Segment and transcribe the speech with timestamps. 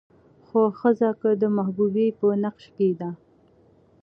[0.45, 3.09] خو ښځه که د محبوبې په نقش کې ده